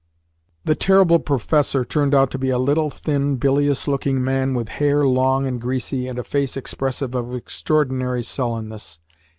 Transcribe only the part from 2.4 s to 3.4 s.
a little thin,